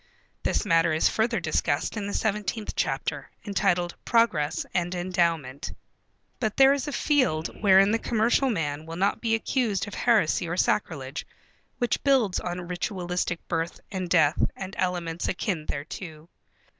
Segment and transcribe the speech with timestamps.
[0.41, 5.73] This matter is further discussed in the seventeenth chapter, entitled "Progress and Endowment."
[6.39, 10.47] But there is a field wherein the commercial man will not be accused of heresy
[10.49, 11.23] or sacrilege,
[11.77, 16.27] which builds on ritualistic birth and death and elements akin thereto.